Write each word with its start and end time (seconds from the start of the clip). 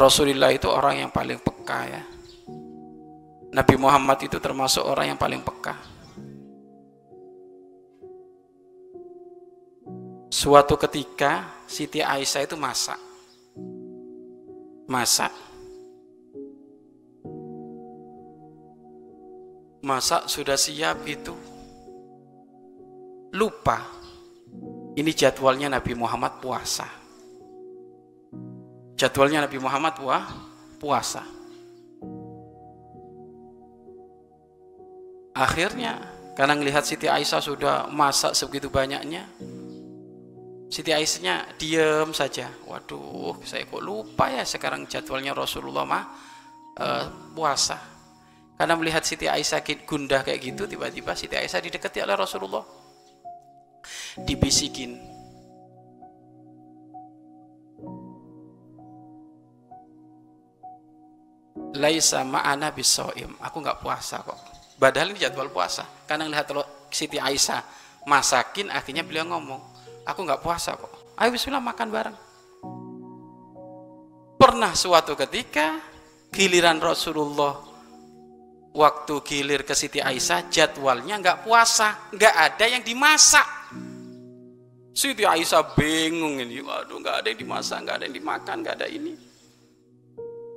Rasulullah 0.00 0.48
itu 0.48 0.64
orang 0.64 1.04
yang 1.04 1.10
paling 1.12 1.36
peka 1.44 1.80
ya. 1.84 2.02
Nabi 3.52 3.76
Muhammad 3.76 4.24
itu 4.24 4.40
termasuk 4.40 4.80
orang 4.80 5.12
yang 5.12 5.20
paling 5.20 5.44
peka. 5.44 5.76
Suatu 10.32 10.80
ketika 10.80 11.52
Siti 11.68 12.00
Aisyah 12.00 12.48
itu 12.48 12.56
masak. 12.56 12.96
Masak. 14.88 15.34
Masak 19.84 20.32
sudah 20.32 20.56
siap 20.56 21.04
itu. 21.04 21.36
Lupa. 23.36 23.84
Ini 24.96 25.12
jadwalnya 25.12 25.76
Nabi 25.76 25.92
Muhammad 25.92 26.40
puasa. 26.40 26.99
Jadwalnya 29.00 29.48
Nabi 29.48 29.56
Muhammad 29.56 29.96
wah, 30.04 30.28
puasa. 30.76 31.24
Akhirnya 35.32 36.04
karena 36.36 36.52
melihat 36.52 36.84
Siti 36.84 37.08
Aisyah 37.08 37.40
sudah 37.40 37.88
masak 37.88 38.36
sebegitu 38.36 38.68
banyaknya, 38.68 39.24
Siti 40.68 40.92
Aisyahnya 40.92 41.48
diam 41.56 42.12
saja. 42.12 42.52
Waduh, 42.68 43.40
saya 43.40 43.64
kok 43.64 43.80
lupa 43.80 44.28
ya 44.28 44.44
sekarang 44.44 44.84
jadwalnya 44.84 45.32
Rasulullah 45.32 45.88
mah 45.88 46.04
uh, 46.76 47.32
puasa. 47.32 47.80
Karena 48.60 48.76
melihat 48.76 49.00
Siti 49.00 49.24
Aisyah 49.24 49.64
gundah 49.88 50.20
kayak 50.20 50.44
gitu, 50.44 50.68
tiba-tiba 50.68 51.16
Siti 51.16 51.40
Aisyah 51.40 51.64
didekati 51.64 52.04
oleh 52.04 52.20
Rasulullah. 52.20 52.68
Dibisikin, 54.28 55.00
laisa 61.80 62.20
ma'ana 62.22 62.68
bisoim. 62.70 63.40
Aku 63.40 63.64
nggak 63.64 63.80
puasa 63.80 64.20
kok. 64.20 64.36
Padahal 64.76 65.16
ini 65.16 65.24
jadwal 65.24 65.48
puasa. 65.48 65.88
Karena 66.04 66.28
lihat 66.28 66.52
Siti 66.92 67.16
Aisyah 67.16 67.64
masakin 68.04 68.68
akhirnya 68.68 69.04
beliau 69.04 69.24
ngomong 69.32 69.60
aku 70.04 70.20
nggak 70.20 70.44
puasa 70.44 70.76
kok. 70.76 71.16
Ayo 71.16 71.32
bismillah 71.32 71.64
makan 71.64 71.88
bareng. 71.88 72.16
Pernah 74.40 74.72
suatu 74.72 75.16
ketika 75.16 75.80
giliran 76.32 76.80
Rasulullah 76.80 77.60
waktu 78.72 79.14
gilir 79.24 79.64
ke 79.64 79.72
Siti 79.72 80.00
Aisyah 80.04 80.52
jadwalnya 80.52 81.16
nggak 81.16 81.48
puasa. 81.48 82.12
Nggak 82.12 82.34
ada 82.36 82.64
yang 82.68 82.82
dimasak. 82.84 83.48
Siti 84.92 85.24
Aisyah 85.24 85.76
bingung 85.76 86.40
ini. 86.40 86.60
Waduh 86.60 87.00
nggak 87.00 87.16
ada 87.24 87.26
yang 87.32 87.40
dimasak 87.40 87.78
nggak 87.84 87.96
ada 88.00 88.04
yang 88.04 88.16
dimakan 88.16 88.56
nggak 88.60 88.76
ada 88.80 88.88
ini 88.88 89.29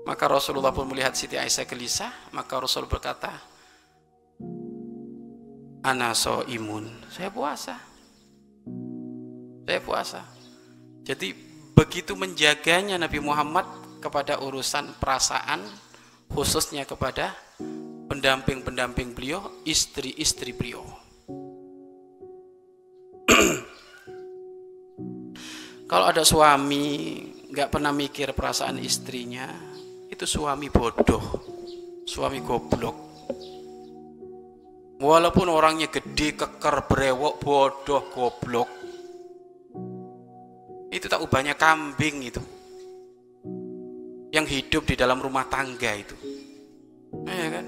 maka 0.03 0.27
Rasulullah 0.27 0.75
pun 0.75 0.91
melihat 0.91 1.15
Siti 1.15 1.39
Aisyah 1.39 1.63
gelisah, 1.63 2.11
maka 2.35 2.59
Rasul 2.59 2.91
berkata, 2.91 3.31
Ana 5.83 6.15
so 6.15 6.47
imun, 6.47 6.87
saya 7.11 7.27
puasa. 7.31 7.75
Saya 9.63 9.79
puasa. 9.83 10.23
Jadi 11.03 11.33
begitu 11.75 12.15
menjaganya 12.15 12.97
Nabi 12.99 13.19
Muhammad 13.19 13.65
kepada 13.99 14.39
urusan 14.39 14.93
perasaan, 14.99 15.59
khususnya 16.31 16.85
kepada 16.87 17.35
pendamping-pendamping 18.11 19.15
beliau, 19.15 19.51
istri-istri 19.63 20.53
beliau. 20.55 20.83
Kalau 25.91 26.05
ada 26.07 26.23
suami 26.23 27.19
nggak 27.51 27.71
pernah 27.71 27.91
mikir 27.91 28.31
perasaan 28.31 28.79
istrinya, 28.79 29.51
itu 30.13 30.29
suami 30.29 30.69
bodoh, 30.69 31.23
suami 32.05 32.37
goblok. 32.45 32.97
Walaupun 35.01 35.49
orangnya 35.49 35.89
gede, 35.89 36.37
keker, 36.37 36.85
brewok, 36.87 37.41
bodoh, 37.41 38.07
goblok. 38.13 38.69
Itu 40.93 41.09
tak 41.09 41.19
ubahnya 41.25 41.57
kambing 41.57 42.23
itu. 42.23 42.39
Yang 44.29 44.45
hidup 44.61 44.83
di 44.85 44.95
dalam 44.95 45.17
rumah 45.17 45.49
tangga 45.49 45.91
itu. 45.97 46.15
Ya 47.25 47.49
kan? 47.49 47.65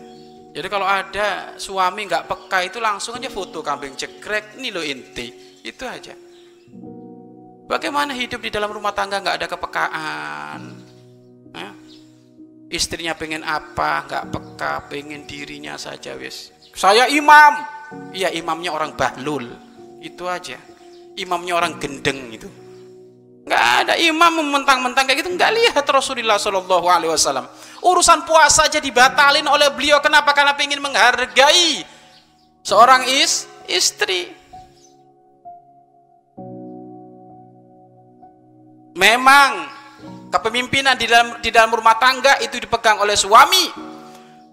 Jadi 0.55 0.67
kalau 0.71 0.87
ada 0.87 1.59
suami 1.59 2.07
nggak 2.07 2.31
peka 2.31 2.63
itu 2.63 2.79
langsung 2.79 3.19
aja 3.19 3.27
foto 3.27 3.59
kambing 3.59 3.97
cekrek, 3.97 4.55
ini 4.61 4.69
lo 4.71 4.79
inti. 4.85 5.59
Itu 5.65 5.83
aja. 5.83 6.13
Bagaimana 7.65 8.13
hidup 8.13 8.39
di 8.45 8.53
dalam 8.53 8.69
rumah 8.69 8.93
tangga 8.93 9.19
nggak 9.19 9.37
ada 9.41 9.47
kepekaan? 9.49 10.84
Ya? 12.69 12.77
istrinya 12.77 13.13
pengen 13.13 13.45
apa 13.45 14.09
nggak 14.09 14.25
peka 14.33 14.73
pengen 14.89 15.29
dirinya 15.29 15.77
saja 15.77 16.17
wis. 16.17 16.49
Saya 16.73 17.07
imam. 17.07 17.53
Iya 18.11 18.33
imamnya 18.33 18.73
orang 18.73 18.97
bahlul. 18.97 19.45
Itu 20.01 20.25
aja. 20.25 20.57
Imamnya 21.15 21.55
orang 21.55 21.79
gendeng 21.79 22.33
itu 22.33 22.49
nggak 23.45 23.65
ada 23.85 23.93
imam 24.01 24.41
mentang-mentang 24.41 25.05
kayak 25.05 25.21
gitu. 25.21 25.29
Nggak 25.37 25.53
lihat 25.53 25.85
Rasulullah 25.85 26.41
Shallallahu 26.41 26.87
Alaihi 26.89 27.13
Wasallam. 27.13 27.45
Urusan 27.85 28.25
puasa 28.25 28.65
aja 28.65 28.81
dibatalin 28.81 29.45
oleh 29.45 29.69
beliau. 29.69 30.01
Kenapa? 30.01 30.33
Karena 30.33 30.57
pengen 30.57 30.81
menghargai 30.81 31.85
seorang 32.65 33.05
is 33.05 33.45
istri. 33.69 34.33
Memang 38.97 39.74
kepemimpinan 40.35 40.99
di 40.99 41.07
dalam 41.07 41.39
di 41.39 41.47
dalam 41.47 41.71
rumah 41.71 41.95
tangga 41.95 42.35
itu 42.43 42.59
dipegang 42.59 42.99
oleh 42.99 43.15
suami. 43.15 43.71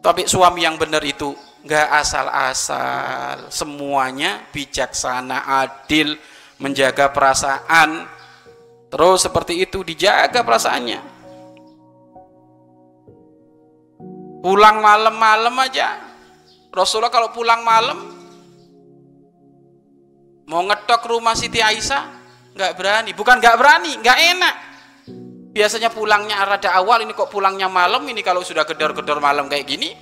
Tapi 0.02 0.26
suami 0.30 0.62
yang 0.62 0.78
benar 0.78 1.02
itu 1.02 1.34
nggak 1.66 1.88
asal-asal. 1.98 3.50
Semuanya 3.50 4.46
bijaksana 4.54 5.66
adil 5.66 6.14
menjaga 6.62 7.10
perasaan. 7.10 8.06
Terus 8.90 9.26
seperti 9.26 9.58
itu 9.58 9.82
dijaga 9.82 10.46
perasaannya. 10.46 11.00
Pulang 14.42 14.82
malam-malam 14.82 15.54
aja. 15.62 15.98
Rasulullah 16.74 17.12
kalau 17.12 17.30
pulang 17.30 17.62
malam 17.62 17.98
mau 20.50 20.62
ngetok 20.66 21.04
rumah 21.10 21.38
Siti 21.38 21.62
Aisyah 21.62 22.02
nggak 22.54 22.72
berani. 22.74 23.10
Bukan 23.14 23.38
nggak 23.38 23.56
berani 23.58 23.92
nggak 24.02 24.18
enak 24.34 24.54
biasanya 25.52 25.92
pulangnya 25.92 26.40
rada 26.48 26.72
awal 26.72 27.04
ini 27.04 27.12
kok 27.12 27.28
pulangnya 27.28 27.68
malam 27.68 28.02
ini 28.08 28.24
kalau 28.24 28.40
sudah 28.40 28.64
gedor-gedor 28.64 29.20
malam 29.20 29.46
kayak 29.46 29.68
gini. 29.68 29.92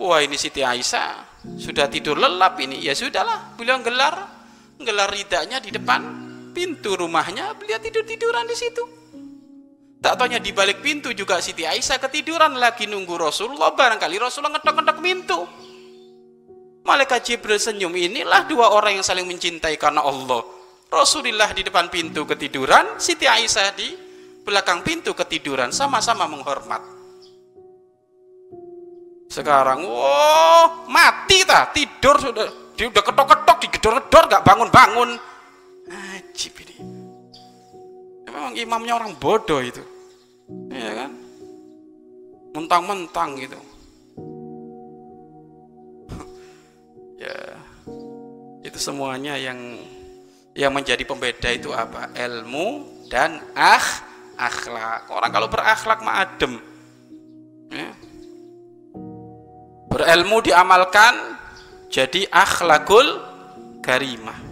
Wah 0.00 0.18
ini 0.24 0.34
Siti 0.40 0.64
Aisyah 0.64 1.44
sudah 1.60 1.86
tidur 1.86 2.18
lelap 2.18 2.58
ini. 2.58 2.80
Ya 2.80 2.96
sudahlah 2.96 3.54
beliau 3.54 3.78
gelar 3.84 4.16
gelar 4.82 5.08
ridanya 5.12 5.62
di 5.62 5.70
depan 5.70 6.00
pintu 6.56 6.98
rumahnya 6.98 7.54
beliau 7.54 7.78
tidur-tiduran 7.78 8.48
di 8.48 8.56
situ. 8.56 8.82
Tak 10.02 10.18
tanya 10.18 10.42
di 10.42 10.50
balik 10.50 10.82
pintu 10.82 11.14
juga 11.14 11.38
Siti 11.38 11.62
Aisyah 11.62 12.02
ketiduran 12.02 12.58
lagi 12.58 12.90
nunggu 12.90 13.14
Rasulullah. 13.14 13.70
Barangkali 13.70 14.18
Rasulullah 14.18 14.58
ngetok-ngetok 14.58 14.98
pintu. 14.98 15.38
Malaikat 16.82 17.22
Jibril 17.22 17.62
senyum 17.62 17.94
inilah 17.94 18.50
dua 18.50 18.74
orang 18.74 18.98
yang 18.98 19.06
saling 19.06 19.22
mencintai 19.22 19.78
karena 19.78 20.02
Allah. 20.02 20.42
Rasulullah 20.90 21.54
di 21.54 21.62
depan 21.62 21.86
pintu 21.86 22.26
ketiduran 22.26 22.98
Siti 22.98 23.30
Aisyah 23.30 23.70
di 23.78 24.01
belakang 24.42 24.82
pintu 24.82 25.14
ketiduran 25.14 25.70
sama-sama 25.70 26.26
menghormat. 26.26 26.82
Sekarang 29.32 29.88
wow 29.88 30.84
mati 30.92 31.40
ta 31.48 31.72
tidur 31.72 32.20
sudah 32.20 32.46
dia 32.76 32.90
udah 32.90 33.02
ketok-ketok 33.04 33.58
digedor-gedor 33.64 34.24
gak 34.28 34.44
bangun-bangun. 34.44 35.10
Ajib 35.88 36.54
ini 36.60 36.76
memang 38.28 38.58
imamnya 38.58 38.92
orang 38.98 39.12
bodoh 39.16 39.62
itu. 39.62 39.80
Ya 40.68 41.06
kan? 41.06 41.10
Mentang-mentang 42.52 43.38
gitu. 43.38 43.58
Ya 47.22 47.38
itu 48.66 48.82
semuanya 48.82 49.38
yang 49.38 49.78
yang 50.58 50.74
menjadi 50.74 51.06
pembeda 51.06 51.54
itu 51.54 51.70
apa? 51.70 52.10
Ilmu 52.18 52.82
dan 53.06 53.38
ah 53.54 54.01
akhlak. 54.36 55.08
Orang 55.08 55.30
kalau 55.32 55.48
berakhlak 55.48 56.00
mah 56.04 56.24
adem. 56.24 56.60
Ya. 57.72 57.90
Berilmu 59.92 60.40
diamalkan 60.44 61.36
jadi 61.92 62.28
akhlakul 62.32 63.20
karimah. 63.84 64.51